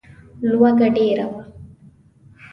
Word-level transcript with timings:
لوږه 0.47 0.87
ډېره 0.95 1.25
وه. 1.31 1.41